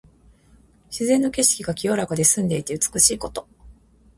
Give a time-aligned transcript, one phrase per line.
[0.89, 3.47] 自然の景色が清らかで澄んでいて美しいこと。